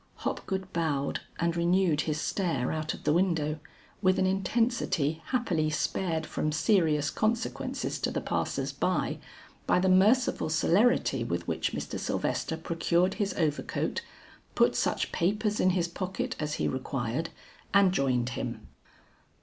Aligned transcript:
Hopgood 0.25 0.73
bowed 0.73 1.19
and 1.39 1.55
renewed 1.55 2.01
his 2.01 2.19
stare 2.19 2.71
out 2.71 2.95
of 2.95 3.03
the 3.03 3.13
window, 3.13 3.59
with 4.01 4.17
an 4.17 4.25
intensity 4.25 5.21
happily 5.27 5.69
spared 5.69 6.25
from 6.25 6.51
serious 6.51 7.11
consequences 7.11 7.99
to 7.99 8.09
the 8.09 8.19
passers 8.19 8.71
by, 8.73 9.19
by 9.67 9.77
the 9.77 9.89
merciful 9.89 10.49
celerity 10.49 11.23
with 11.23 11.47
which 11.47 11.71
Mr. 11.73 11.99
Sylvester 11.99 12.57
procured 12.57 13.13
his 13.21 13.35
overcoat, 13.35 14.01
put 14.55 14.75
such 14.75 15.11
papers 15.11 15.59
in 15.59 15.69
his 15.69 15.87
pocket 15.87 16.35
as 16.39 16.55
he 16.55 16.67
required, 16.67 17.29
and 17.71 17.91
joined 17.93 18.29
him. 18.29 18.69